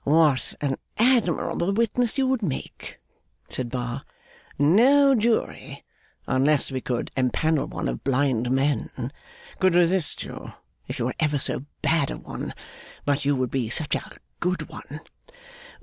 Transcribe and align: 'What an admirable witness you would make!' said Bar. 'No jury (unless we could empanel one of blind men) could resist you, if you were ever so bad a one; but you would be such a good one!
'What 0.03 0.55
an 0.61 0.77
admirable 0.97 1.73
witness 1.73 2.17
you 2.17 2.25
would 2.25 2.41
make!' 2.41 2.99
said 3.49 3.69
Bar. 3.69 4.03
'No 4.57 5.13
jury 5.13 5.85
(unless 6.25 6.71
we 6.71 6.81
could 6.81 7.11
empanel 7.15 7.67
one 7.67 7.87
of 7.87 8.03
blind 8.03 8.49
men) 8.49 8.89
could 9.59 9.75
resist 9.75 10.23
you, 10.23 10.53
if 10.87 10.97
you 10.97 11.05
were 11.05 11.15
ever 11.19 11.37
so 11.37 11.67
bad 11.83 12.09
a 12.09 12.17
one; 12.17 12.55
but 13.05 13.25
you 13.25 13.35
would 13.35 13.51
be 13.51 13.69
such 13.69 13.93
a 13.93 14.17
good 14.39 14.67
one! 14.69 15.01